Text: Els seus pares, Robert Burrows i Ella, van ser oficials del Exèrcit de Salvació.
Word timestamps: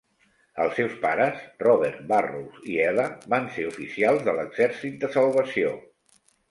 Els 0.63 0.79
seus 0.79 0.95
pares, 1.03 1.43
Robert 1.65 2.01
Burrows 2.13 2.57
i 2.77 2.81
Ella, 2.89 3.07
van 3.35 3.49
ser 3.59 3.69
oficials 3.75 4.29
del 4.31 4.45
Exèrcit 4.49 5.01
de 5.07 5.17
Salvació. 5.19 5.81